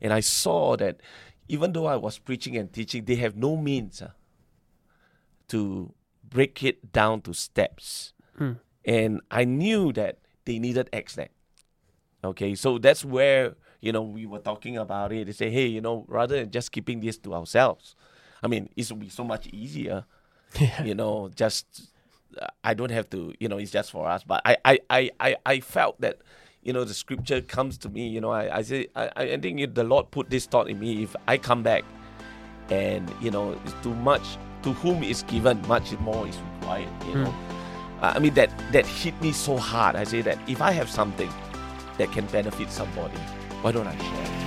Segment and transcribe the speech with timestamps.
[0.00, 1.00] and I saw that
[1.48, 4.10] even though I was preaching and teaching, they have no means uh,
[5.48, 5.92] to
[6.28, 8.12] break it down to steps.
[8.38, 8.58] Mm.
[8.84, 11.28] And I knew that they needed ACTSnet.
[12.22, 15.26] Okay, so that's where you know we were talking about it.
[15.26, 17.96] They say, hey, you know, rather than just keeping this to ourselves,
[18.42, 20.04] I mean, it would be so much easier.
[20.58, 20.82] Yeah.
[20.82, 21.92] You know, just
[22.36, 23.32] uh, I don't have to.
[23.38, 24.24] You know, it's just for us.
[24.24, 26.18] But I, I, I, I, I felt that.
[26.62, 28.08] You know, the scripture comes to me.
[28.08, 31.02] You know, I, I say, I, I think the Lord put this thought in me.
[31.02, 31.84] If I come back,
[32.68, 34.36] and you know, it's too much.
[34.64, 36.88] To whom is given, much more is required.
[37.08, 37.34] You know,
[38.02, 39.96] Uh, I mean that that hit me so hard.
[39.96, 41.30] I say that if I have something
[41.96, 43.16] that can benefit somebody,
[43.62, 44.24] why don't I share?
[44.24, 44.40] it?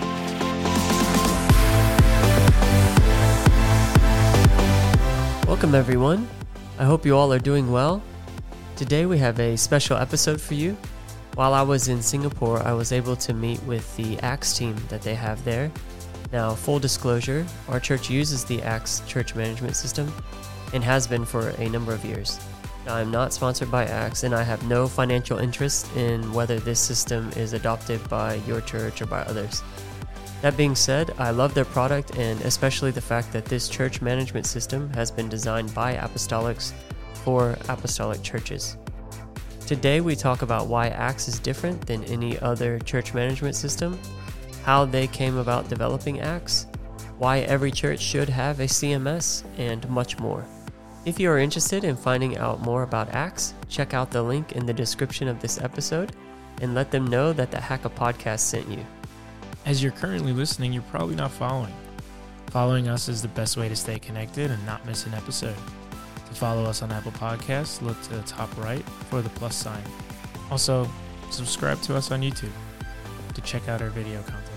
[5.47, 6.27] Welcome, everyone.
[6.79, 8.01] I hope you all are doing well.
[8.75, 10.75] Today, we have a special episode for you.
[11.35, 15.01] While I was in Singapore, I was able to meet with the ACTS team that
[15.01, 15.71] they have there.
[16.31, 20.13] Now, full disclosure, our church uses the ACTS church management system
[20.73, 22.39] and has been for a number of years.
[22.85, 27.31] I'm not sponsored by ACTS and I have no financial interest in whether this system
[27.35, 29.63] is adopted by your church or by others.
[30.43, 34.45] That being said, I love their product and especially the fact that this church management
[34.45, 36.73] system has been designed by apostolics
[37.23, 38.77] for apostolic churches.
[39.73, 43.99] Today, we talk about why ACTS is different than any other church management system,
[44.63, 46.67] how they came about developing ACTS,
[47.17, 50.45] why every church should have a CMS, and much more.
[51.05, 54.67] If you are interested in finding out more about ACTS, check out the link in
[54.67, 56.11] the description of this episode
[56.61, 58.85] and let them know that the Hacka podcast sent you.
[59.65, 61.73] As you're currently listening, you're probably not following.
[62.51, 65.57] Following us is the best way to stay connected and not miss an episode.
[66.33, 69.83] To follow us on Apple Podcasts, look to the top right for the plus sign.
[70.49, 70.89] Also,
[71.29, 72.49] subscribe to us on YouTube
[73.35, 74.49] to check out our video content.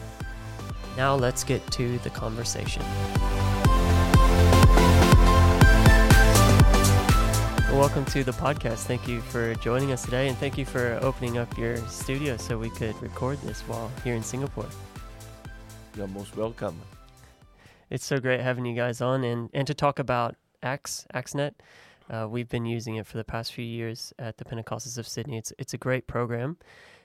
[0.96, 2.82] Now let's get to the conversation.
[7.68, 8.84] Well, welcome to the podcast.
[8.84, 12.56] Thank you for joining us today, and thank you for opening up your studio so
[12.56, 14.68] we could record this while here in Singapore.
[15.94, 16.80] You're most welcome.
[17.90, 21.52] It's so great having you guys on and, and to talk about ACTS, ACTSnet.
[22.08, 25.38] Uh, we've been using it for the past few years at the Pentecostals of Sydney.
[25.38, 26.56] It's it's a great program,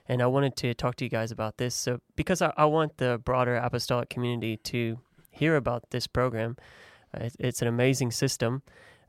[0.08, 1.74] and I wanted to talk to you guys about this.
[1.74, 4.98] So because I, I want the broader apostolic community to
[5.30, 6.56] hear about this program,
[7.14, 8.62] uh, it, it's an amazing system.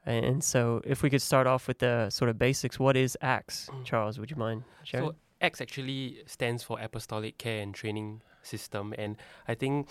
[0.06, 3.70] And so, if we could start off with the sort of basics, what is ACTS?
[3.86, 5.12] Charles, would you mind sharing?
[5.12, 9.16] So ACTS actually stands for Apostolic Care and Training System, and
[9.48, 9.88] I think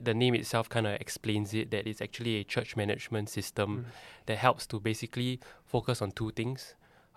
[0.00, 3.86] the name itself kind of explains it that it's actually a church management system
[4.26, 6.74] that helps to basically focus on two things: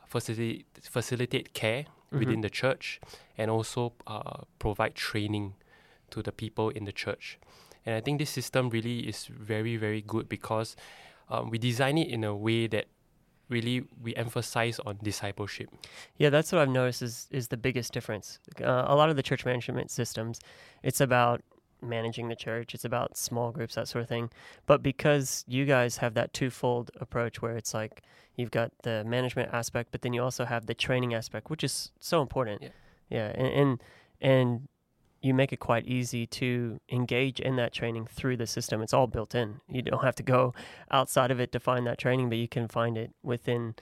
[0.07, 2.99] facilitate facilitate care within the church,
[3.37, 5.53] and also uh, provide training
[6.09, 7.39] to the people in the church.
[7.85, 10.75] And I think this system really is very very good because
[11.29, 12.87] um, we design it in a way that
[13.49, 15.69] really we emphasize on discipleship.
[16.17, 18.39] Yeah, that's what I've noticed is is the biggest difference.
[18.61, 20.39] Uh, a lot of the church management systems,
[20.83, 21.41] it's about
[21.81, 24.29] managing the church, it's about small groups, that sort of thing.
[24.65, 28.03] But because you guys have that twofold approach where it's like
[28.35, 31.91] you've got the management aspect, but then you also have the training aspect, which is
[31.99, 32.61] so important.
[32.61, 32.69] Yeah.
[33.09, 33.83] Yeah, and and,
[34.21, 34.67] and
[35.21, 38.81] you make it quite easy to engage in that training through the system.
[38.81, 39.61] It's all built in.
[39.67, 40.53] You don't have to go
[40.91, 43.75] outside of it to find that training, but you can find it within.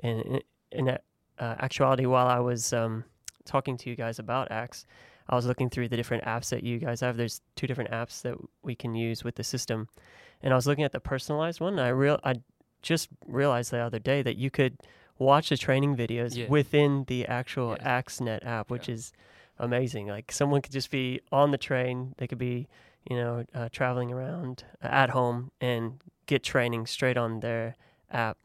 [0.00, 0.40] In,
[0.72, 0.98] in uh,
[1.38, 3.04] actuality, while I was um,
[3.44, 4.86] talking to you guys about ACTS,
[5.28, 7.16] I was looking through the different apps that you guys have.
[7.16, 9.88] There's two different apps that we can use with the system,
[10.42, 11.74] and I was looking at the personalized one.
[11.74, 12.34] And I real I
[12.82, 14.76] just realized the other day that you could
[15.18, 16.48] watch the training videos Yeah.
[16.48, 18.00] within the actual Yeah.
[18.00, 18.94] ACTSnet app, which Yeah.
[18.94, 19.12] is
[19.58, 20.08] amazing.
[20.08, 22.66] Like someone could just be on the train, they could be,
[23.08, 27.76] you know, uh, traveling around uh, at home and get training straight on their
[28.10, 28.36] app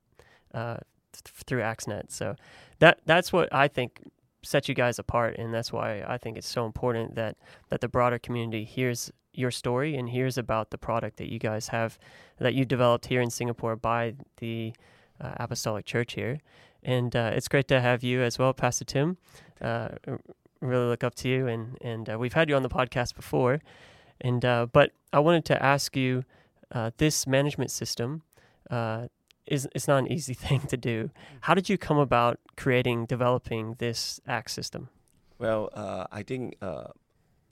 [0.54, 0.78] uh,
[1.14, 2.12] th- through ACTSnet.
[2.12, 2.36] So
[2.80, 4.02] that that's what I think
[4.44, 7.38] sets you guys apart, and that's why I think it's so important that
[7.70, 11.68] that the broader community hears your story and hears about the product that you guys
[11.70, 12.00] have
[12.40, 14.74] that you developed here in Singapore by the
[15.22, 16.40] uh, Apostolic Church here.
[16.84, 19.18] And uh, it's great to have you as well, Pastor Tim.
[19.62, 19.90] Uh,
[20.62, 23.62] really look up to you, and and uh, we've had you on the podcast before.
[24.22, 26.24] And uh, but I wanted to ask you,
[26.72, 28.24] uh, this management system
[28.70, 29.08] uh,
[29.48, 31.10] is it's not an easy thing to do.
[31.42, 34.90] How did you come about creating, developing this ACT system?
[35.40, 36.88] Well, uh, I think uh,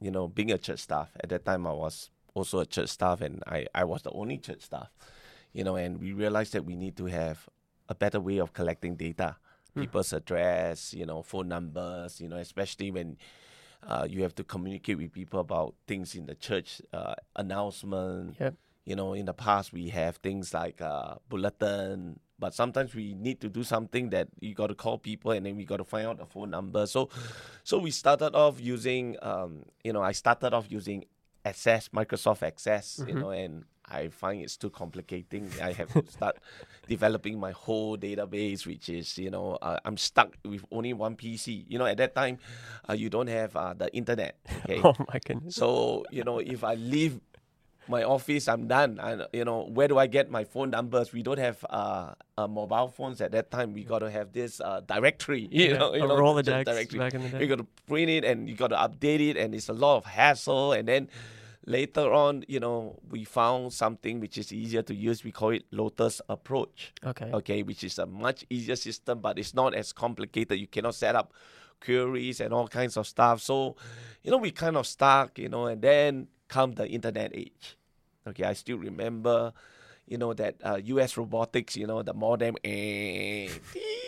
[0.02, 3.22] you know, being a church staff at that time, I was also a church staff,
[3.22, 4.90] and I I was the only church staff.
[5.54, 7.48] You know, and we realized that we need to have
[7.88, 9.38] a better way of collecting data,
[9.74, 9.82] Hmm.
[9.82, 13.18] people's address, you know, phone numbers, you know, especially when
[13.84, 18.38] uh, you have to communicate with people about things in the church, uh, announcement.
[18.40, 18.56] Yep.
[18.86, 23.42] You know, in the past we have things like uh, bulletin, but sometimes we need
[23.42, 26.08] to do something that you got to call people and then we got to find
[26.08, 26.86] out the phone number.
[26.88, 27.10] So,
[27.64, 31.06] so we started off using, um, you know, I started off using
[31.46, 33.20] Access, Microsoft Access, you Mhm.
[33.20, 35.60] know, and I find it's too complicating.
[35.62, 36.38] I have to start
[36.88, 41.66] developing my whole database, which is, you know, uh, I'm stuck with only one PC.
[41.68, 42.40] You know, at that time,
[42.90, 44.38] uh, you don't have uh, the internet.
[44.68, 44.82] Okay.
[44.84, 45.56] Oh my goodness.
[45.56, 47.20] So, you know, if I leave
[47.88, 49.00] my office, I'm done.
[49.02, 51.14] And, you know, where do I get my phone numbers?
[51.14, 53.74] We don't have uh, uh, mobile phones at that time.
[53.74, 57.00] We got to have this uh, directory, you Yeah, know, you know, Rolodex directory.
[57.00, 59.54] back in the You got to print it and you got to update it, and
[59.54, 60.74] it's a lot of hassle.
[60.74, 61.10] And then
[61.66, 65.24] later on, you know, we found something which is easier to use.
[65.24, 67.32] We call it Lotus Approach Okay.
[67.34, 70.60] okay, which is a much easier system, but it's not as complicated.
[70.60, 71.34] You cannot set up
[71.82, 73.42] queries and all kinds of stuff.
[73.42, 73.76] So,
[74.24, 77.78] you know, we kind of stuck, you know, and then come the internet age.
[78.28, 79.54] Okay, I still remember,
[80.08, 83.50] you know, that uh, US robotics, you know, the modem, eh,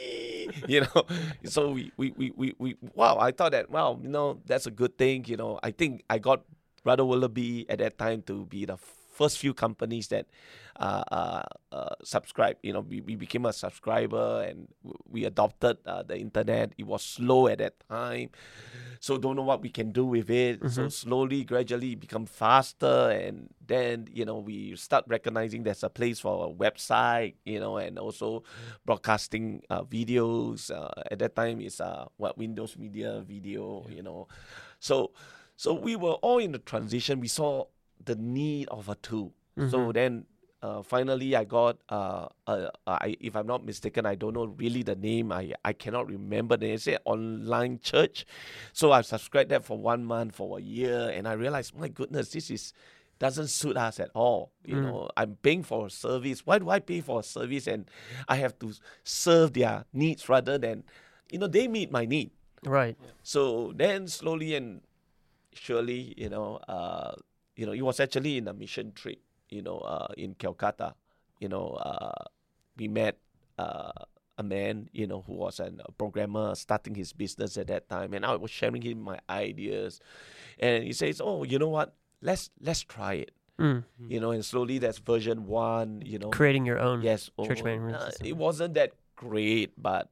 [0.67, 1.05] you know,
[1.45, 4.71] so we, we, we, we, we, wow, I thought that, wow, you know, that's a
[4.71, 6.41] good thing, you know, I think I got
[6.83, 8.77] Brother Willoughby at that time to be the
[9.17, 10.25] first few companies that
[10.79, 11.41] uh, uh,
[11.71, 12.57] uh, subscribe.
[12.61, 14.67] You know, we, we became a subscriber and
[15.09, 16.73] we adopted uh, the internet.
[16.77, 18.29] It was slow at that time,
[18.99, 20.61] so don't know what we can do with it.
[20.69, 20.91] So Mhm.
[20.91, 26.47] slowly, gradually, become faster, and then you know we start recognizing there's a place for
[26.47, 27.35] a website.
[27.45, 28.43] You know, and also
[28.85, 30.69] broadcasting uh, videos.
[30.71, 33.85] Uh, at that time, it's uh, what Windows Media Video.
[33.89, 34.27] You know,
[34.79, 35.11] so
[35.55, 37.19] so we were all in the transition.
[37.19, 37.65] We saw
[38.07, 39.33] the need of a tool.
[39.57, 39.93] So Mhm.
[39.93, 40.25] then
[40.61, 44.81] uh, finally I got, uh, uh, I, if I'm not mistaken, I don't know really
[44.81, 45.31] the name.
[45.31, 46.57] I, I cannot remember.
[46.57, 48.25] They say online church.
[48.73, 51.09] So I subscribed that for one month, for a year.
[51.13, 52.73] And I realized, my goodness, this is
[53.19, 54.51] doesn't suit us at all.
[54.65, 54.81] You Mm.
[54.83, 56.45] know, I'm paying for a service.
[56.45, 57.89] Why do I pay for a service and
[58.27, 58.73] I have to
[59.03, 60.83] serve their needs rather than,
[61.31, 62.29] you know, they meet my need.
[62.63, 62.97] Right.
[63.23, 64.81] So then slowly and
[65.53, 67.15] surely, you know, uh,
[67.57, 69.19] you know, it was actually in a mission trip,
[69.49, 70.93] you know, uh, in Calcutta,
[71.39, 72.25] you know, uh,
[72.77, 73.17] we met
[73.57, 73.91] uh,
[74.37, 78.13] a man, you know, who was an, a programmer starting his business at that time,
[78.13, 79.99] and I was sharing him my ideas,
[80.59, 81.95] and he says, "Oh, you know what?
[82.21, 83.83] Let's let's try it." Mm.
[84.07, 86.03] You know, and slowly that's version one.
[86.05, 87.01] You know, Creating your own.
[87.01, 88.11] Yes, church management uh.
[88.23, 90.11] It wasn't that great, but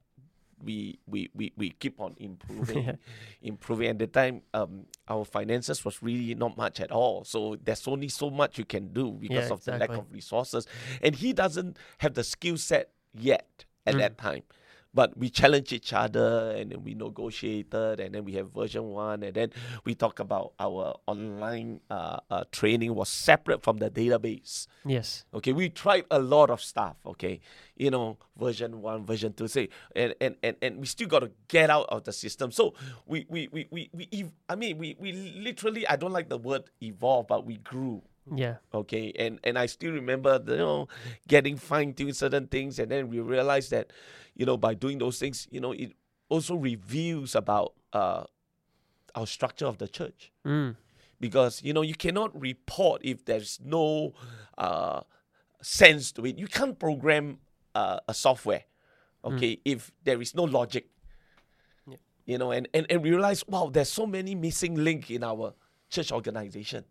[0.66, 2.96] we we, we, we keep on improving, Yeah.
[3.42, 3.90] improving.
[3.90, 7.24] At the time, um, our finances was really not much at all.
[7.24, 10.68] So there's only so much you can do because Yeah, of the lack of resources,
[11.02, 14.00] and he doesn't have the skill set yet at Mm.
[14.00, 14.44] that time.
[14.96, 19.24] But we challenge each other, and then we negotiated, and then we have version one,
[19.24, 19.50] and then
[19.84, 24.68] we talk about our online uh, uh, training was separate from the database.
[24.86, 25.26] Yes.
[25.34, 26.96] Okay, we tried a lot of stuff.
[27.06, 27.42] Okay,
[27.76, 31.32] you know, version one, version two, say, and and and, and we still got to
[31.50, 32.52] get out of the system.
[32.52, 32.74] So
[33.06, 36.38] we we we we, we ev- I mean, we we literally, I don't like the
[36.38, 38.02] word evolve, but we grew.
[38.34, 38.56] Yeah.
[38.74, 40.88] Okay, and and I still remember, the, you know,
[41.28, 43.92] getting fine tuned certain things, and then we realized that,
[44.36, 45.94] you know, by doing those things, you know, it
[46.30, 48.24] also reveals about uh
[49.14, 50.76] our structure of the church Mm.
[51.22, 54.14] because you know you cannot report if there's no
[54.58, 55.02] uh,
[55.62, 56.38] sense to it.
[56.38, 57.40] You can't program
[57.76, 58.64] uh, a software,
[59.24, 60.88] okay, if there is no logic.
[61.88, 61.98] Yeah.
[62.26, 65.54] You know, and, and and realize, wow, there's so many missing link in our
[65.90, 66.84] church organization.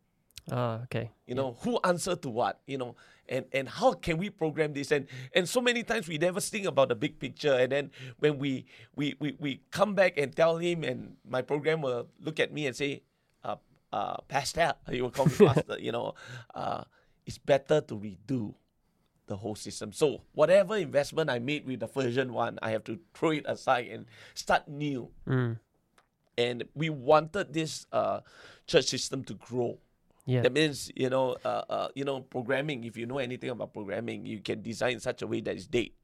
[0.50, 1.10] Ah, okay.
[1.26, 2.60] You know, who answer to what?
[2.66, 2.96] You know,
[3.28, 4.92] and and how can we program this?
[4.92, 7.54] And and so many times we never think about the big picture.
[7.54, 11.82] And then when we we we, we come back and tell him, and my programmer
[11.82, 13.02] will look at me and say,
[13.42, 13.56] uh,
[13.92, 15.78] uh, Pastor, he will call me Pastor.
[15.80, 16.14] You know,
[16.54, 16.84] uh,
[17.24, 18.54] it's better to redo
[19.26, 19.92] the whole system.
[19.92, 23.88] So whatever investment I made with the version one, I have to throw it aside
[23.88, 25.08] and start new.
[25.26, 25.58] Mm.
[26.36, 28.20] And we wanted this uh,
[28.66, 29.78] church system to grow.
[30.26, 30.40] Yeah.
[30.42, 32.84] That means you know, uh, uh, you know, programming.
[32.84, 35.66] If you know anything about programming, you can design in such a way that is
[35.66, 35.94] date,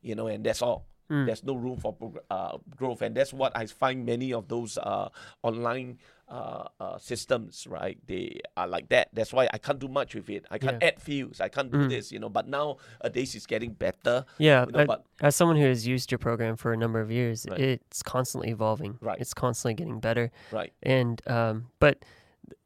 [0.00, 0.86] You know, and that's all.
[1.10, 1.26] Mm.
[1.26, 1.94] There's no room for
[2.30, 5.10] uh, growth, and that's what I find many of those uh,
[5.42, 7.66] online uh, uh, systems.
[7.68, 9.08] Right, they are like that.
[9.12, 10.46] That's why I can't do much with it.
[10.50, 10.88] I can't Yeah.
[10.88, 11.40] add fields.
[11.42, 11.90] I can't do Mm.
[11.90, 12.10] this.
[12.12, 14.24] You know, but nowadays it's getting better.
[14.38, 17.00] Yeah, You know, but but as someone who has used your program for a number
[17.00, 17.60] of years, Right.
[17.60, 18.96] it's constantly evolving.
[19.02, 19.20] Right.
[19.20, 20.30] It's constantly getting better.
[20.50, 21.98] right, And um, but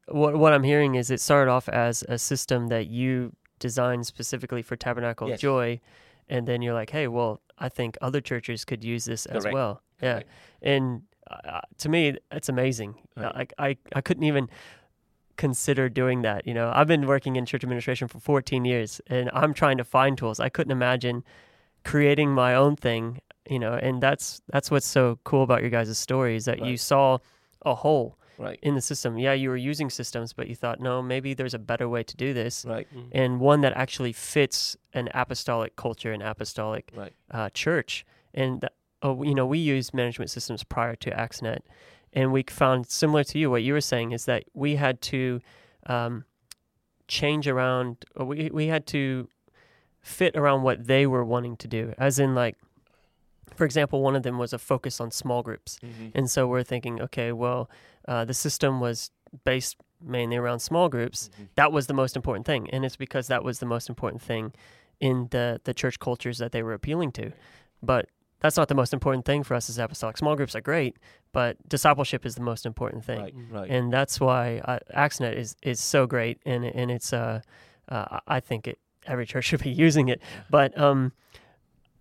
[0.08, 4.62] what what I'm hearing is it started off as a system that you designed specifically
[4.62, 5.40] for Tabernacle of Yes.
[5.40, 5.80] Joy,
[6.28, 9.54] and then you're like, hey, well, I think other churches could use this as Correct.
[9.54, 9.82] well.
[10.02, 10.28] Yeah, Correct.
[10.62, 12.94] and uh, to me, it's amazing.
[13.16, 13.34] Right.
[13.34, 14.48] Like I, I couldn't even
[15.36, 16.46] consider doing that.
[16.46, 19.84] You know, I've been working in church administration for 14 years, and I'm trying to
[19.84, 20.38] find tools.
[20.40, 21.24] I couldn't imagine
[21.84, 23.20] creating my own thing.
[23.48, 26.76] You know, and that's that's what's so cool about your guys' story is that you
[26.76, 27.18] saw
[27.64, 28.58] a hole Right.
[28.62, 29.18] in the system.
[29.18, 32.16] Yeah, you were using systems, but you thought, no, maybe there's a better way to
[32.16, 32.86] do this, Right.
[32.94, 33.08] Mm.
[33.12, 37.12] and one that actually fits an apostolic culture and apostolic Right.
[37.30, 38.04] uh, church.
[38.34, 41.60] And th- oh, you know, we used management systems prior to ACTSnet,
[42.12, 43.50] and we found similar to you.
[43.50, 45.40] What you were saying is that we had to
[45.86, 46.24] um,
[47.08, 48.04] change around.
[48.16, 49.28] or We we had to
[50.00, 52.56] fit around what they were wanting to do, as in like.
[53.54, 55.78] For example, one of them was a focus on small groups.
[55.82, 56.10] Mhm.
[56.14, 57.70] And so we're thinking, okay, well,
[58.08, 59.10] uh, the system was
[59.44, 61.30] based mainly around small groups.
[61.38, 61.48] Mhm.
[61.56, 64.52] That was the most important thing, and it's because that was the most important thing
[65.00, 67.32] in the the church cultures that they were appealing to.
[67.82, 68.08] But
[68.40, 70.16] that's not the most important thing for us as apostolic.
[70.16, 70.98] Small groups are great,
[71.32, 73.36] but discipleship is the most important thing, Right.
[73.36, 73.52] Mm.
[73.52, 73.70] Right.
[73.70, 77.40] and that's why uh, ACTSnet is is so great, and and it's uh,
[77.88, 80.20] uh I think it every church should be using it.
[80.50, 81.12] But um,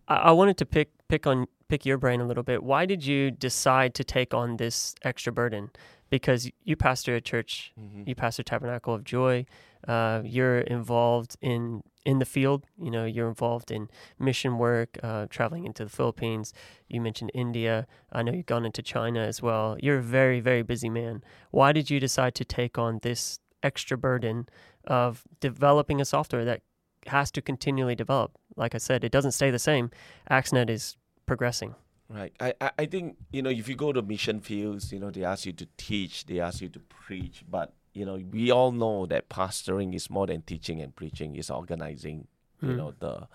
[0.08, 2.64] I, I wanted to pick pick on pick your brain a little bit.
[2.64, 5.72] Why did you decide to take on this extra burden?
[6.10, 8.08] Because you pastor a church, Mhm.
[8.08, 9.46] you pastor Tabernacle of Joy.
[9.88, 12.66] Uh, you're involved in in the field.
[12.78, 16.54] You know, you're involved in mission work, uh, traveling into the Philippines.
[16.88, 17.88] You mentioned India.
[18.12, 19.76] I know you've gone into China as well.
[19.82, 21.24] You're a very very busy man.
[21.50, 24.48] Why did you decide to take on this extra burden
[24.86, 26.62] of developing a software that
[27.08, 28.38] has to continually develop?
[28.56, 29.90] Like I said, it doesn't stay the same.
[30.30, 31.74] ACTSnet is progressing.
[32.10, 32.34] Right.
[32.40, 35.24] I, I, I think, you know, if you go to mission fields, you know, they
[35.24, 37.44] ask you to teach, they ask you to preach.
[37.50, 41.50] But, you know, we all know that pastoring is more than teaching and preaching, it's
[41.50, 42.28] organizing,
[42.62, 42.78] you Mm.
[42.78, 43.28] know, the,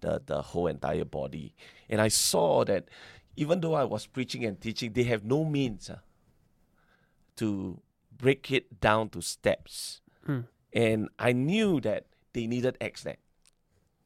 [0.00, 1.54] the, the whole entire body.
[1.88, 2.88] And I saw that
[3.36, 5.98] even though I was preaching and teaching, they have no means uh,
[7.36, 7.80] to
[8.16, 10.00] break it down to steps.
[10.26, 10.46] Mm.
[10.72, 13.16] And I knew that they needed ACTSnet.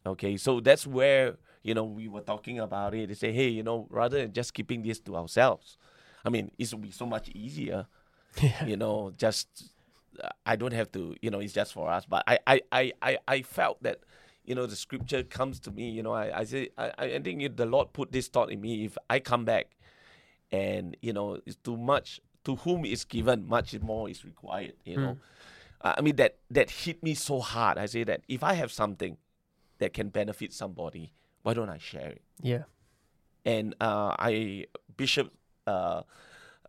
[0.05, 3.09] Okay, so that's where you know we were talking about it.
[3.09, 5.77] They say, hey, you know, rather than just keeping this to ourselves,
[6.25, 7.87] I mean, it would be so much easier.
[8.41, 8.65] Yeah.
[8.65, 9.49] You know, just
[10.23, 11.15] uh, I don't have to.
[11.21, 12.07] You know, it's just for us.
[12.07, 14.01] But I, I, I, I, I felt that.
[14.45, 15.91] You know, the scripture comes to me.
[15.91, 18.87] You know, I, I say, I, I think the Lord put this thought in me.
[18.87, 19.77] If I come back,
[20.51, 22.21] and you know, it's too much.
[22.45, 24.75] To whom is given, much more is required.
[24.85, 25.19] You know,
[25.83, 27.77] Uh, I mean that that hit me so hard.
[27.79, 29.17] I say that if I have something
[29.79, 31.13] that can benefit somebody,
[31.43, 32.23] why don't I share it?
[32.41, 32.65] Yeah.
[33.45, 35.33] And uh, I Bishop,
[35.67, 36.03] uh,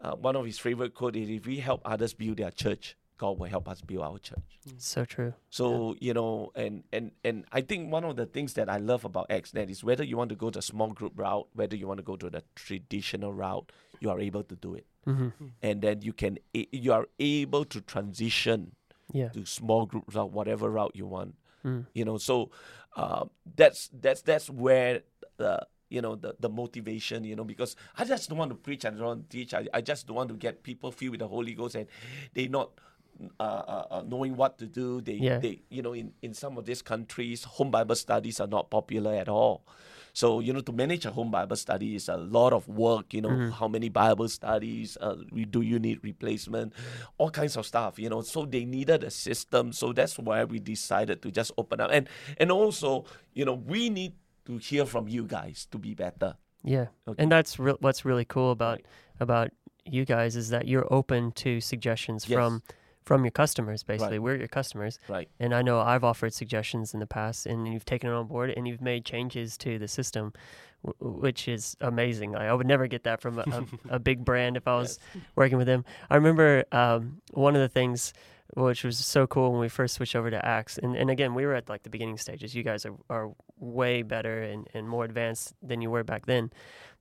[0.01, 3.38] uh, one of his favorite quote is, "If we help others build their church, God
[3.39, 5.34] will help us build our church." So true.
[5.50, 9.06] So you know, and and and I think one of the things that I love
[9.06, 12.00] about ACTSnet is whether you want to go the small group route, whether you want
[12.00, 15.30] to go to the traditional route, you are able to do it, hmm
[15.62, 18.75] and then you can you are able to transition
[19.13, 19.30] Yeah.
[19.30, 21.36] to small group route, whatever route you want.
[21.65, 21.86] Mm.
[21.93, 22.51] You know, so
[22.96, 25.01] uh, that's that's that's where
[25.38, 28.84] the you know the, the motivation you know because I just don't want to preach
[28.86, 29.53] and don't want to teach.
[29.53, 31.88] I, I just don't want to get people filled with the Holy Ghost and
[32.34, 32.72] they not
[33.39, 35.01] uh, uh, uh, knowing what to do.
[35.01, 35.38] They Yeah.
[35.39, 39.13] they you know in, in some of these countries home Bible studies are not popular
[39.13, 39.65] at all.
[40.13, 43.13] So you know to manage a home Bible study is a lot of work.
[43.13, 43.51] You know Mhm.
[43.51, 46.74] how many Bible studies uh, we- do you need replacement,
[47.17, 47.98] all kinds of stuff.
[47.98, 49.74] You know so they needed a system.
[49.74, 53.89] So that's why we decided to just open up and and also you know we
[53.89, 54.13] need
[54.46, 56.38] to hear from you guys to be better.
[56.63, 56.88] Yeah.
[57.08, 57.22] Okay.
[57.22, 58.86] And that's re- what's really cool about Right.
[59.20, 59.50] about
[59.86, 62.38] you guys is that you're open to suggestions Yes.
[62.38, 62.62] from
[63.03, 63.83] from your customers.
[63.83, 64.24] Basically, Right.
[64.24, 65.29] we're your customers, Right.
[65.39, 68.51] and I know I've offered suggestions in the past, and you've taken it on board,
[68.55, 70.33] and you've made changes to the system,
[70.86, 72.36] w- which is amazing.
[72.36, 73.43] I, I would never get that from a,
[73.89, 75.00] a, a big brand if I was
[75.36, 75.83] working with them.
[76.10, 78.13] I remember um, one of the things
[78.55, 80.77] which was so cool when we first switched over to ACTS.
[80.77, 82.53] And, and again, we were at like the beginning stages.
[82.53, 86.51] You guys are, are way better and, and more advanced than you were back then.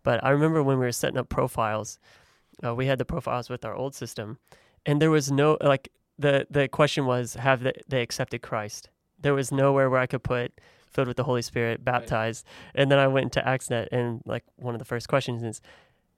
[0.03, 1.99] But I remember when we were setting up profiles,
[2.65, 4.39] uh, we had the profiles with our old system,
[4.87, 8.89] and there was no like the the question was have they, they accepted Christ?
[9.21, 10.53] There was nowhere where I could put
[10.93, 12.47] filled with the Holy Spirit, baptized.
[12.75, 15.61] And then I went into ACTSnet, and like one of the first questions is,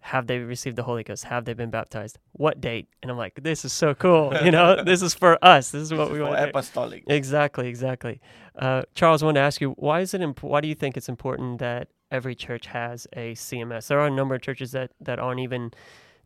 [0.00, 1.24] have they received the Holy Ghost?
[1.24, 2.18] Have they been baptized?
[2.32, 2.88] What date?
[3.02, 4.34] And I'm like, this is so cool.
[4.44, 5.70] You know, this is for us.
[5.70, 6.40] This is what we For want.
[6.50, 7.04] apostolic.
[7.06, 8.20] Exactly, exactly.
[8.58, 10.20] Uh, Charles, I wanted to ask you, why is it?
[10.20, 13.86] Imp- why do you think it's important that every church has a CMS?
[13.86, 15.72] There are a number of churches that that aren't even.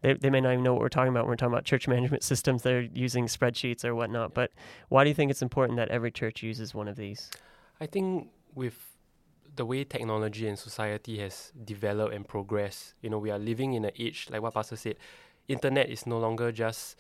[0.03, 1.25] They, they may not even know what we're talking about.
[1.25, 2.63] when We're talking about church management systems.
[2.63, 4.35] They're using spreadsheets or whatnot.
[4.35, 4.53] But
[4.89, 7.31] why do you think it's important that every church uses one of these?
[7.81, 8.97] I think with
[9.59, 12.95] the way technology and society has developed and progressed.
[13.03, 14.97] You know, we are living in an age like what Pastor said.
[15.49, 16.97] Internet is no longer just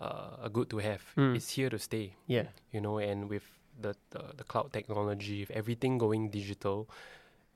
[0.00, 1.02] uh, a good to have.
[1.16, 1.34] Mm.
[1.34, 2.14] It's here to stay.
[2.26, 2.48] Yeah.
[2.70, 3.44] You know, and with
[3.80, 6.88] the, the the cloud technology, with everything going digital,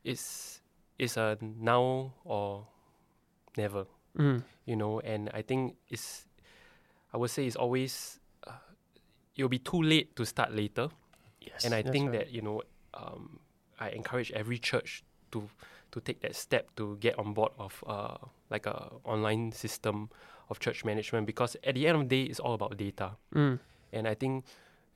[0.04, 0.60] it's
[0.98, 2.66] it's a now or
[3.56, 3.86] never.
[4.18, 4.42] Mm.
[4.66, 6.26] You know, and I think it's
[7.12, 8.52] I would say it's always uh,
[9.36, 10.88] it'll be too late to start later.
[11.40, 11.64] Yes.
[11.64, 12.18] and I think right.
[12.20, 12.62] that you know,
[12.92, 13.40] um,
[13.78, 15.02] I encourage every church
[15.32, 15.48] to
[15.92, 18.16] to take that step to get on board of uh,
[18.50, 20.10] like a online system
[20.50, 23.16] of church management because at the end of the day, it's all about data.
[23.34, 23.58] Mm.
[23.92, 24.44] And I think,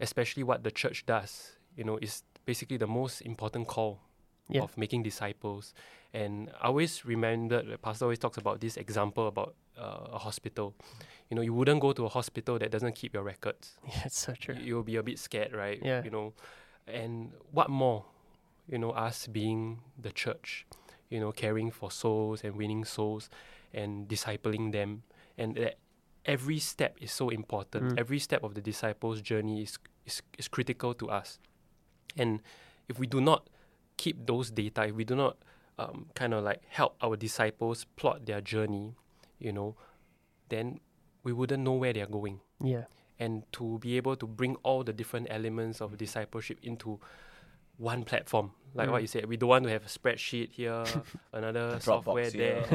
[0.01, 4.01] especially what the church does, you know, is basically the most important call
[4.49, 4.63] Yeah.
[4.63, 5.73] of making disciples.
[6.15, 10.73] And I always remember the pastor always talks about this example about uh, a hospital.
[11.29, 14.19] You know, you wouldn't go to a hospital that doesn't keep your records Yeah, it's
[14.19, 14.55] so true.
[14.55, 15.81] you'll be a bit scared, right?
[15.83, 16.05] Yeah.
[16.05, 16.33] You know,
[16.87, 18.05] and what more?
[18.69, 20.67] You know, us being the church,
[21.11, 23.29] you know, caring for souls and winning souls
[23.75, 25.03] and discipling them,
[25.37, 25.79] and that
[26.25, 27.93] every step is so important.
[27.93, 27.99] Mm.
[27.99, 31.41] Every step of the disciples' journey is, is is critical to us,
[32.17, 32.41] and
[32.89, 33.51] if we do not
[33.97, 35.37] keep those data, if we do not
[35.79, 38.95] um, kind of like help our disciples plot their journey,
[39.39, 39.77] you know,
[40.49, 40.81] then
[41.25, 42.85] we wouldn't know where they are going Yeah.
[43.19, 47.01] and to be able to bring all the different elements of discipleship into
[47.79, 48.53] one platform.
[48.77, 49.03] Like what Mm.
[49.03, 50.85] you said, we don't want to have a spreadsheet here,
[51.33, 52.67] another software there,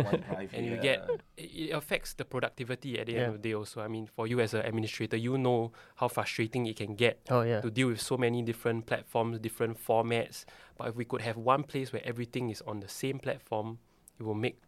[0.53, 1.03] and you get
[1.37, 3.19] it, it affects the productivity at the Yeah.
[3.23, 3.53] end of the day.
[3.53, 7.19] Also, I mean, for you as an administrator, you know how frustrating it can get
[7.29, 7.59] Oh yeah.
[7.59, 10.45] to deal with so many different platforms, different formats.
[10.77, 13.79] But if we could have one place where everything is on the same platform,
[14.19, 14.61] it will make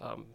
[0.00, 0.26] um,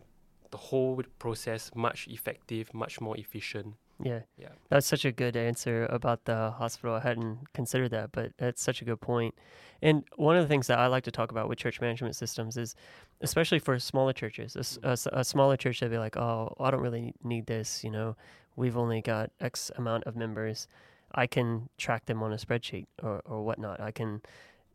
[0.52, 3.74] the whole process much effective, much more efficient.
[4.02, 4.22] Yeah.
[4.38, 4.50] Yeah.
[4.70, 6.96] That's such a good answer about the hospital.
[6.96, 9.36] I hadn't considered that, but that's such a good point.
[9.82, 12.58] And one of the things that I like to talk about with church management systems
[12.58, 12.76] is,
[13.22, 17.46] especially for smaller churches, a smaller church they'd be like, "Oh, I don't really need
[17.46, 17.84] this.
[17.84, 18.16] You know,
[18.56, 20.68] we've only got X amount of members.
[21.14, 23.80] I can track them on a spreadsheet or or whatnot.
[23.80, 24.22] I can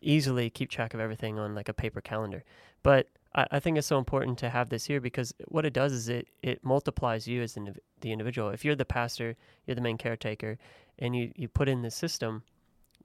[0.01, 2.45] easily keep track of everything on like a paper calendar."
[2.83, 5.93] But I, I think it's so important to have this here because what it does
[5.93, 8.51] is it it multiplies you as indiv- the individual.
[8.51, 9.37] If you're the pastor,
[9.67, 10.59] you're the main caretaker,
[10.99, 12.43] and you you put in the system,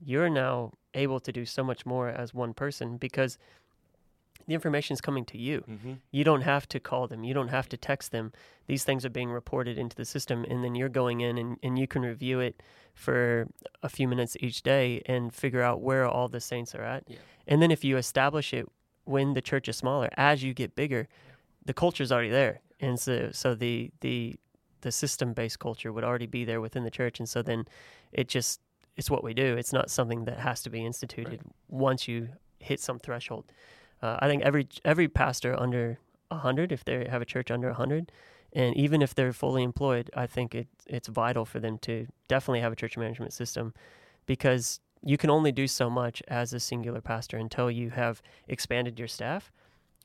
[0.02, 3.38] you're now able to do so much more as one person because
[4.46, 5.64] the information is coming to you.
[5.68, 5.92] Mm-hmm.
[6.10, 7.24] You don't have to call them.
[7.24, 8.32] You don't have to text them.
[8.66, 11.78] These things are being reported into the system, and then you're going in and, and
[11.78, 12.62] you can review it
[12.94, 13.48] for
[13.82, 17.04] a few minutes each day and figure out where all the saints are at.
[17.06, 17.16] Yeah.
[17.46, 18.68] And then if you establish it
[19.04, 21.08] when the church is smaller, as you get bigger,
[21.64, 22.60] the culture is already there.
[22.80, 24.36] And so, so the, the,
[24.80, 27.18] the system based culture would already be there within the church.
[27.18, 27.66] And so then
[28.12, 28.60] it just,
[28.96, 29.56] it's what we do.
[29.56, 33.44] It's not something that has to be instituted once you hit some threshold.
[34.02, 35.98] Uh, I think every every pastor under
[36.30, 38.12] hundred, if they have a church under hundred,
[38.52, 42.60] and even if they're fully employed, I think it it's vital for them to definitely
[42.60, 43.72] have a church management system,
[44.26, 48.98] because you can only do so much as a singular pastor until you have expanded
[48.98, 49.52] your staff.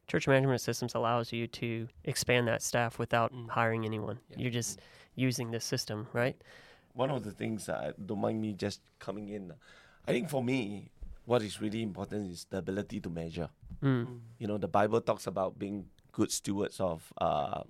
[0.07, 3.49] Church management systems allows you to expand that staff without Mm.
[3.49, 4.19] hiring anyone.
[4.29, 4.37] Yeah.
[4.39, 4.79] You're just
[5.15, 6.35] using this system, right?
[6.93, 9.53] One of the things that don't mind me just coming in,
[10.07, 10.89] I think for me,
[11.25, 13.49] what is really important is the ability to measure.
[13.83, 14.19] Mm.
[14.39, 17.61] You know, the Bible talks about being good stewards of uh,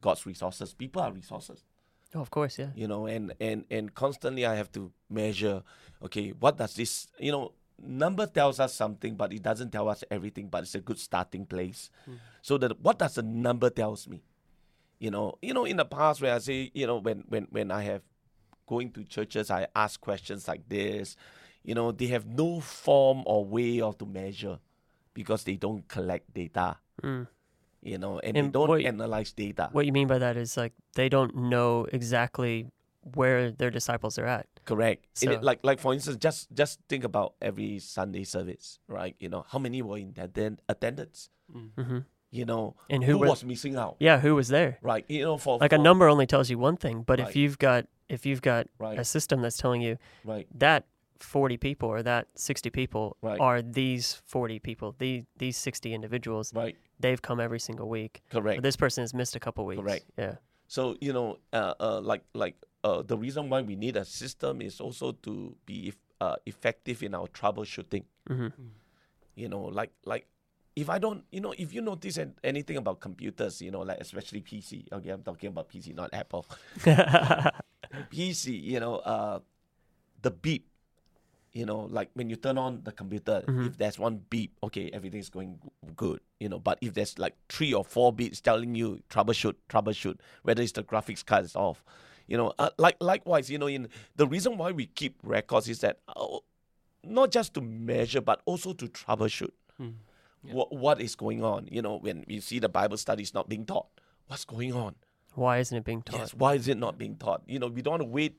[0.00, 0.72] God's resources.
[0.72, 1.64] People are resources.
[2.16, 2.70] Oh, of course, yeah.
[2.74, 5.62] you know and and and constantly i have to measure
[6.02, 10.02] okay what does this you know number tells us something but it doesn't tell us
[10.10, 11.90] everything but it's a good starting place.
[12.42, 14.22] So that what does the number tells me?
[14.98, 17.70] You know you know in the past where i say you know when when when
[17.70, 18.00] i have
[18.66, 21.16] going to churches i ask questions like this.
[21.62, 24.58] You know they have no form or way of to measure
[25.12, 26.78] because they don't collect data.
[27.02, 27.26] Mm.
[27.86, 30.56] You know and, And they don't what- analyze data What you mean by that is
[30.56, 32.66] like they don't know exactly
[33.14, 34.46] where their disciples are at.
[34.64, 35.06] Correct.
[35.22, 39.14] In it- like like for instance, just just think about every Sunday service, right?
[39.22, 41.30] You know, how many were in atten- attendance?
[41.54, 41.70] Mm.
[41.78, 41.98] hmm
[42.34, 43.94] You know, And who were- was missing out?
[44.02, 44.78] Yeah, who was there?
[44.82, 45.04] Right.
[45.08, 47.86] You know, for Like a number only tells you one thing, but if you've got
[48.08, 48.98] if you've got Right.
[48.98, 50.46] a system that's telling you Right.
[50.58, 50.84] that
[51.20, 53.40] 40 people or that 60 people Right.
[53.40, 56.76] are these 40 people, these these 60 individuals, Right.
[57.00, 58.22] they've come every single week.
[58.30, 58.58] Correct.
[58.58, 59.82] But this person has missed a couple weeks.
[59.82, 60.04] Correct.
[60.18, 60.36] Yeah.
[60.68, 64.60] So you know, uh, uh, like like uh, the reason why we need a system
[64.60, 68.04] is also to be uh, effective in our troubleshooting.
[68.28, 68.48] hmm
[69.36, 70.26] You know, like like
[70.76, 74.00] if I don't, you know, if you notice an- anything about computers, you know, like
[74.00, 74.84] especially PC.
[74.92, 76.44] Okay, I'm talking about PC, not Apple.
[78.10, 79.38] PC, you know, uh,
[80.22, 80.68] the beep
[81.56, 83.66] You know, like when you turn on the computer, Mhm.
[83.68, 85.58] if there's one beep, okay, everything's going
[85.96, 86.20] good.
[86.38, 90.62] You know, but if there's like three or four beeps telling you troubleshoot, troubleshoot, whether
[90.62, 91.82] it's the graphics card is off,
[92.26, 95.78] you know, uh, like likewise, you know, in the reason why we keep records is
[95.80, 96.38] that uh,
[97.02, 99.94] not just to measure, but also to troubleshoot Mm.
[100.42, 100.54] Yeah.
[100.54, 101.68] what what is going on.
[101.70, 103.88] You know, when we see the Bible studies not being taught,
[104.26, 104.94] what's going on?
[105.34, 106.18] Why isn't it being taught?
[106.20, 107.42] Yes, why is it not being taught?
[107.46, 108.38] You know, we don't want to wait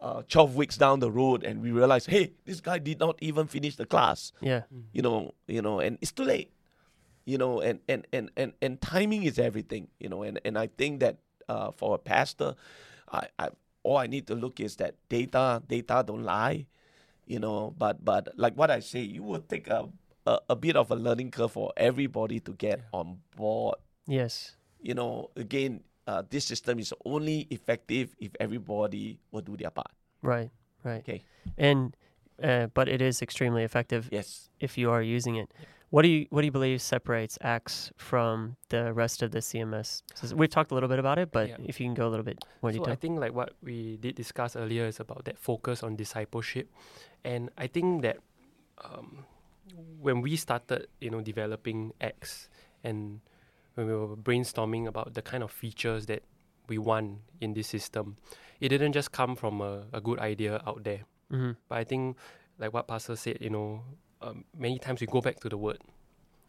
[0.00, 3.46] uh, 12 weeks down the road and we realize, hey, this guy did not even
[3.46, 4.32] finish the class.
[4.40, 4.62] Yeah.
[4.92, 6.52] You know, you know, and it's too late.
[7.24, 9.88] You know, and and and and, and timing is everything.
[10.00, 12.54] You know, and and I think that uh, for a pastor,
[13.12, 13.48] I, I
[13.82, 16.66] all I need to look is that data data don't lie.
[17.26, 19.88] You know, but but like what I say, you will take a
[20.26, 24.56] a, a bit of a learning curve for everybody to get on board Yes.
[24.80, 29.92] you know, again, uh, this system is only effective if everybody will do their part.
[30.22, 30.50] Right.
[30.82, 31.00] Right.
[31.04, 31.22] Okay.
[31.58, 31.94] And
[32.42, 34.48] uh, but it is extremely effective Yes.
[34.60, 35.52] if you are using it.
[35.90, 40.02] What do you what do you believe separates ACTS from the rest of the CMS?
[40.14, 41.56] So we've talked a little bit about it, but Yeah.
[41.70, 42.92] if you can go a little bit more so detail.
[42.92, 46.68] I think like what we did discuss earlier is about that focus on discipleship,
[47.24, 48.18] and I think that
[48.84, 49.24] um,
[50.00, 52.48] when we started, you know, developing ACTS,
[52.84, 53.20] and
[53.78, 56.24] when we were brainstorming about the kind of features that
[56.66, 58.16] we want in this system,
[58.60, 61.02] it didn't just come from a, a good idea out there.
[61.32, 61.52] mm-hmm.
[61.68, 62.16] But I think,
[62.58, 63.84] like what Pastor said, you know,
[64.20, 65.78] um, many times we go back to the Word.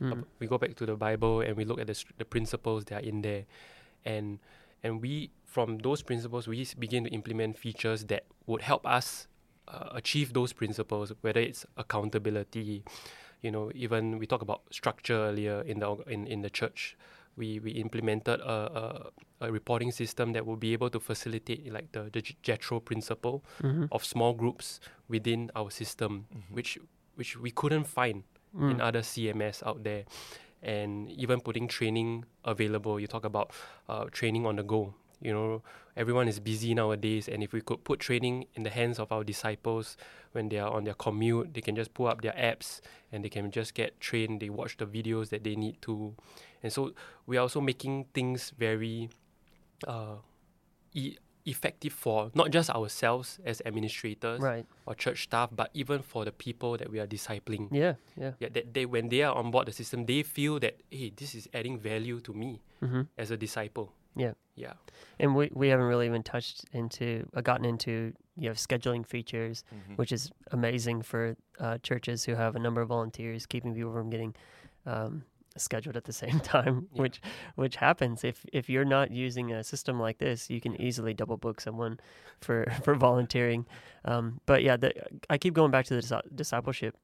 [0.02, 2.86] Uh, mm we go back to the Bible and we look at the, the principles
[2.86, 3.46] that are in there,
[4.06, 4.40] and
[4.82, 9.28] and we from those principles we begin to implement features that would help us
[9.68, 11.12] uh, achieve those principles.
[11.22, 12.86] Whether it's accountability,
[13.42, 16.98] you know, even we talked about structure earlier in the in, in the church.
[17.40, 18.58] We, we implemented a,
[19.42, 22.80] a, a reporting system that will be able to facilitate like the, the J- Jethro
[22.82, 26.78] principle hmm of small groups within our system, which
[27.16, 28.24] which we couldn't find
[28.56, 28.72] Mm.
[28.72, 30.04] in other CMS out there,
[30.64, 33.00] and even putting training available.
[33.00, 33.52] You talk about
[33.88, 34.94] uh, training on the go.
[35.22, 35.62] You know,
[35.98, 39.24] everyone is busy nowadays, and if we could put training in the hands of our
[39.24, 39.98] disciples
[40.32, 42.80] when they are on their commute, they can just pull up their apps
[43.12, 44.40] and they can just get trained.
[44.40, 46.16] They watch the videos that they need to,
[46.64, 46.94] and so
[47.28, 49.10] we are also making things very
[49.88, 50.16] uh,
[50.94, 54.66] e- effective for not just ourselves as administrators Right.
[54.86, 57.70] or church staff, but even for the people that we are discipling.
[57.72, 57.96] Yeah.
[58.16, 58.34] Yeah.
[58.40, 61.36] Yeah, that they when they are on board the system, they feel that hey, this
[61.36, 63.92] is adding value to me hmm as a disciple.
[64.16, 64.34] Yeah.
[64.56, 64.74] Yeah.
[65.20, 69.64] And we, we haven't really even touched into uh, gotten into you know scheduling features,
[69.74, 69.96] Mm-hmm.
[69.96, 74.10] which is amazing for uh, churches who have a number of volunteers, keeping people from
[74.10, 74.36] getting
[74.86, 75.24] um,
[75.58, 77.02] scheduled at the same time, Yeah.
[77.02, 77.22] which
[77.56, 81.38] which happens if if you're not using a system like this, you can easily double
[81.38, 82.00] book someone
[82.42, 83.66] for for volunteering.
[84.06, 84.92] Um, but yeah, the,
[85.30, 86.96] I keep going back to the dis- discipleship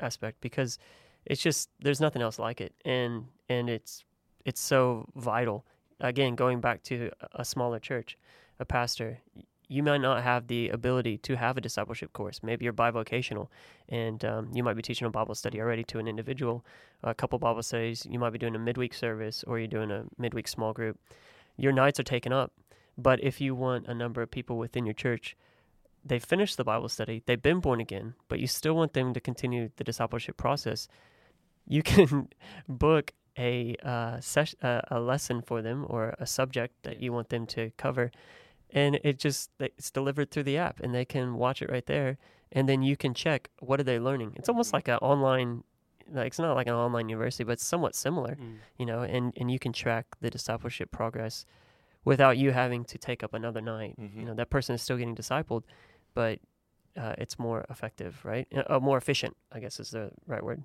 [0.00, 0.78] aspect because
[1.24, 4.04] it's just there's nothing else like it, and and it's
[4.44, 5.64] it's so vital.
[6.00, 8.16] Again, going back to a- smaller church,
[8.60, 9.20] a pastor,
[9.68, 12.40] you might not have the ability to have a discipleship course.
[12.42, 13.48] Maybe you're bivocational,
[13.88, 16.64] and um, you might be teaching a Bible study already to an individual,
[17.02, 18.06] a couple Bible studies.
[18.08, 20.98] You might be doing a midweek service, or you're doing a midweek small group.
[21.56, 22.52] Your nights are taken up,
[22.96, 25.36] but if you want a number of people within your church,
[26.04, 29.20] they finished the Bible study, they've been born again, but you still want them to
[29.20, 30.88] continue the discipleship process.
[31.66, 32.28] You can
[32.68, 37.28] book a uh, ses- uh, a lesson for them or a subject that you want
[37.28, 38.10] them to cover,
[38.70, 42.18] and it just it's delivered through the app, and they can watch it right there,
[42.52, 44.32] and then you can check what are they learning.
[44.36, 45.62] It's almost like an online,
[46.12, 48.56] like it's not like an online university, but it's somewhat similar, Mm.
[48.78, 51.46] you know, and and you can track the discipleship progress
[52.04, 53.94] without you having to take up another night.
[54.00, 54.18] Mm-hmm.
[54.20, 55.62] You know, that person is still getting discipled,
[56.14, 56.38] but
[56.96, 58.48] uh, it's more effective, right?
[58.54, 60.64] Uh, uh, more efficient, I guess is the right word.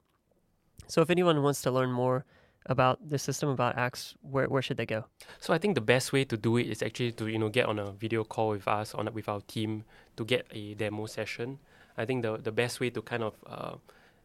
[0.88, 2.26] So if anyone wants to learn more
[2.66, 5.06] about the system, about ACTS, where where should they go?
[5.40, 7.66] So I think the best way to do it is actually to you know get
[7.66, 9.84] on a video call with us on with our team
[10.18, 11.60] to get a demo session.
[11.98, 13.76] I think the the best way to kind of uh,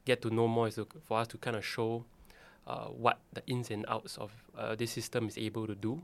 [0.05, 2.05] get to know more is to, for us to kind of show
[2.67, 6.03] uh, what the ins and outs of uh, this system is able to do,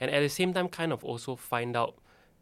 [0.00, 1.94] and at the same time kind of also find out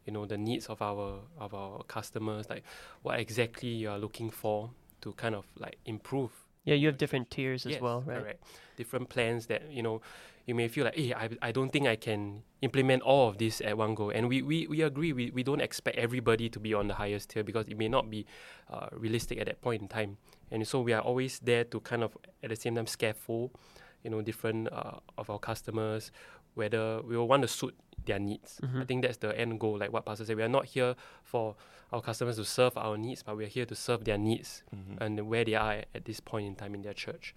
[0.07, 2.63] you know the needs of our of our customers like
[3.03, 4.71] what exactly you are looking for
[5.01, 8.21] to kind of like improve Yeah, you have different tiers as Yes, well, right?
[8.21, 8.45] Correct.
[8.77, 10.01] Different plans that you know
[10.47, 13.61] you may feel like, hey, I, I don't think I can implement all of this
[13.63, 14.11] at one go.
[14.11, 17.31] And we, we, we agree, we, we don't expect everybody to be on the highest
[17.31, 18.27] tier because it may not be
[18.71, 20.19] uh, realistic at that point in time.
[20.51, 23.53] And so we are always there to kind of at the same time scaffold,
[24.03, 26.11] you know, different uh, of our customers,
[26.55, 27.75] whether we will want to suit
[28.07, 28.61] their needs.
[28.63, 28.87] I Mhm.
[28.89, 29.79] think that's the end goal.
[29.79, 31.57] Like what Pastor said, we are not here for
[31.93, 35.01] our customers to serve our needs, but we are here to serve their needs Mhm.
[35.01, 37.35] and where they are at this point in time in their church.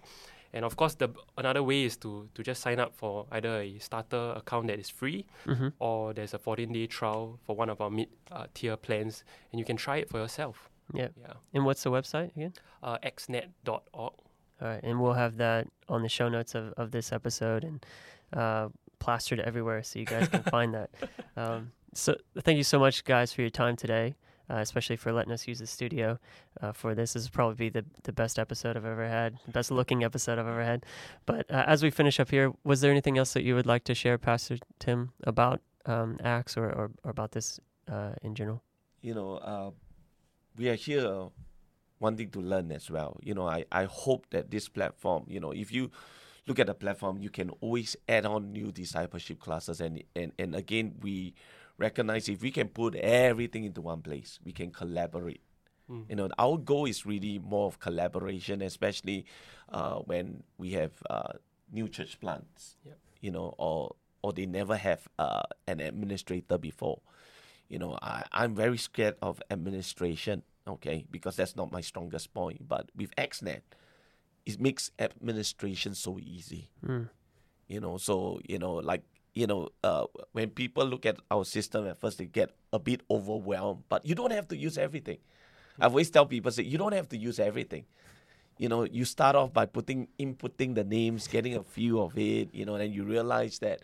[0.52, 3.78] And of course, the another way is to to just sign up for either a
[3.78, 5.68] starter account that is free, Mm-hmm.
[5.78, 9.58] or there's a 14 day trial for one of our mid uh, tier plans, and
[9.60, 10.70] you can try it for yourself.
[10.94, 11.08] Yeah.
[11.20, 11.34] Yeah.
[11.52, 12.54] And what's the website again?
[12.82, 13.84] Uh, actsnet.org.
[13.94, 17.84] All right, and we'll have that on the show notes of, of this episode and
[18.32, 20.90] uh, plastered everywhere so you guys can find that.
[21.36, 24.16] Um, so thank you so much, guys, for your time today,
[24.50, 26.18] uh, especially for letting us use the studio
[26.60, 27.14] uh, for this.
[27.14, 30.64] This is probably the the best episode I've ever had, best looking episode I've ever
[30.64, 30.84] had.
[31.26, 33.84] But uh, as we finish up here, was there anything else that you would like
[33.84, 37.58] to share, Pastor Tim, about um, ACTS or, or, or about this
[37.90, 38.62] uh, in general?
[39.00, 39.70] you know, uh,
[40.56, 41.28] we are here
[42.00, 43.18] wanting to learn as well.
[43.22, 45.90] You know, I, I hope that this platform, you know, if you
[46.48, 49.80] look at the platform, you can always add on new discipleship classes.
[49.80, 51.34] And, and, and again, we
[51.76, 55.42] recognize if we can put everything into one place, we can collaborate.
[55.90, 56.06] Mm.
[56.08, 59.26] You know, our goal is really more of collaboration, especially
[59.70, 61.34] uh, when we have uh,
[61.70, 62.76] new church plants.
[62.84, 62.98] Yep.
[63.20, 67.00] You know, or or they never have uh, an administrator before.
[67.68, 70.42] You know, I, I'm very scared of administration.
[70.66, 72.68] Okay, because that's not my strongest point.
[72.68, 73.62] But with ACTSnet,
[74.48, 76.70] it makes administration so easy.
[76.84, 77.08] Mm.
[77.68, 79.02] you know so you know like
[79.34, 83.02] you know uh, when people look at our system at first they get a bit
[83.10, 85.18] overwhelmed but you don't have to use everything.
[85.78, 87.84] I've always tell people say you don't have to use everything.
[88.58, 92.48] You know you start off by putting inputting the names getting a few of it
[92.52, 93.80] you know and you realize that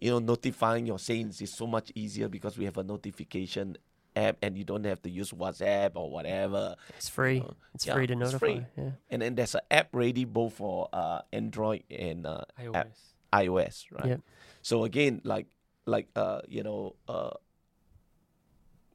[0.00, 3.76] you know notifying your saints is so much easier because we have a notification
[4.16, 7.40] app and you don't have to use whatsapp or whatever It's free.
[7.46, 8.38] Uh, It's yeah, free to it's notify.
[8.38, 8.66] free.
[8.76, 8.90] Yeah.
[9.10, 12.74] and then there's an app ready both for uh, android and uh, iOS.
[12.74, 12.88] app
[13.32, 14.06] iOS, right?
[14.06, 14.20] Yep.
[14.62, 15.46] So again, like
[15.84, 17.30] like uh, you know, uh,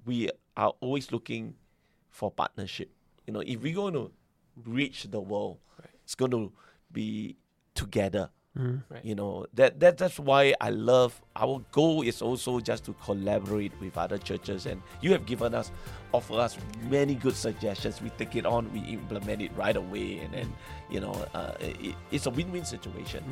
[0.05, 1.55] we are always looking
[2.09, 2.89] for partnership.
[3.27, 4.11] You know, if we're going to
[4.65, 5.89] reach the world, Right.
[6.03, 6.51] it's going to
[6.91, 7.37] be
[7.75, 8.29] together.
[8.57, 8.83] Mm.
[8.89, 9.05] Right.
[9.05, 13.71] You know that that that's why I love our goal is also just to collaborate
[13.79, 14.65] with other churches.
[14.65, 15.71] And you have given us
[16.11, 16.57] offer us
[16.89, 18.01] many good suggestions.
[18.01, 20.19] We take it on we implement it right away.
[20.19, 20.53] And then
[20.89, 23.23] you know uh, it, it's a win-win situation.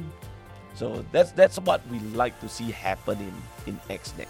[0.76, 4.28] So that's that's what we like to see happen in in ACTSnet